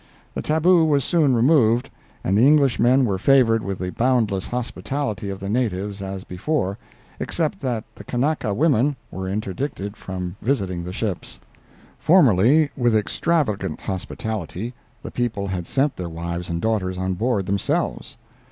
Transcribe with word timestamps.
The 0.33 0.41
tabu 0.41 0.83
was 0.83 1.03
soon 1.03 1.35
removed, 1.35 1.91
and 2.23 2.35
the 2.35 2.47
Englishmen 2.47 3.05
were 3.05 3.19
favored 3.19 3.61
with 3.63 3.77
the 3.77 3.91
boundless 3.91 4.47
hospitality 4.47 5.29
of 5.29 5.39
the 5.39 5.47
natives 5.47 6.01
as 6.01 6.23
before, 6.23 6.79
except 7.19 7.61
that 7.61 7.83
the 7.93 8.03
Kanaka 8.03 8.51
women 8.51 8.95
were 9.11 9.27
interdicted 9.29 9.95
from 9.95 10.37
visiting 10.41 10.83
the 10.83 10.91
ships; 10.91 11.39
formerly, 11.99 12.71
with 12.75 12.95
extravagant 12.95 13.81
hospitality, 13.81 14.73
the 15.03 15.11
people 15.11 15.45
had 15.45 15.67
sent 15.67 15.95
their 15.97 16.09
wives 16.09 16.49
and 16.49 16.63
daughters 16.63 16.97
on 16.97 17.13
board 17.13 17.45
themselves. 17.45 18.17